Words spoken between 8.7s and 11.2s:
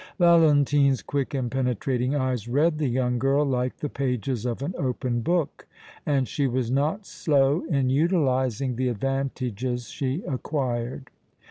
the advantages she acquired.